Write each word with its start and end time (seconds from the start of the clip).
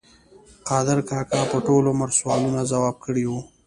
قادر 0.69 0.99
کاکا 1.09 1.41
په 1.51 1.57
ټول 1.67 1.83
عمر 1.91 2.09
سوالونه 2.19 2.61
ځواب 2.71 2.95
کړي 3.05 3.23
وو. 3.27 3.39